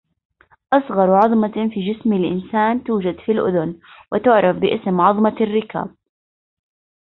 أصغر 0.73 1.15
عظمة 1.15 1.69
في 1.73 1.93
جسم 1.93 2.13
الإنسان 2.13 2.83
توجد 2.83 3.19
في 3.19 3.31
الأذن، 3.31 3.79
وتعرف 4.11 4.57
بإسم 4.57 5.01
عظمة 5.01 5.35
الركاب. 5.41 5.95